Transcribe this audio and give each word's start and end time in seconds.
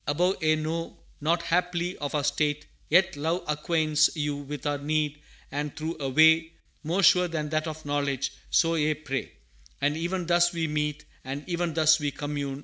Above 0.07 0.41
Ye 0.41 0.55
know 0.55 0.97
not 1.21 1.43
haply 1.43 1.95
of 1.99 2.15
our 2.15 2.23
state, 2.23 2.65
yet 2.89 3.15
Love 3.15 3.43
Acquaints 3.47 4.09
you 4.15 4.35
with 4.35 4.65
our 4.65 4.79
need, 4.79 5.21
and 5.51 5.77
through 5.77 5.95
a 5.99 6.09
way 6.09 6.53
More 6.83 7.03
sure 7.03 7.27
than 7.27 7.49
that 7.49 7.67
of 7.67 7.85
knowledge 7.85 8.31
so 8.49 8.73
ye 8.73 8.95
pray! 8.95 9.31
"And 9.79 9.95
even 9.95 10.25
thus 10.25 10.53
we 10.53 10.65
meet, 10.67 11.05
And 11.23 11.47
even 11.47 11.75
thus 11.75 11.99
we 11.99 12.09
commune! 12.09 12.59